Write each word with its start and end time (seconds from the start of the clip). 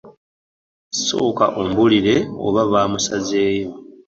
Sooka 1.05 1.45
ombuulire 1.61 2.15
oba 2.45 2.61
mwamusanzeeyo. 2.69 3.69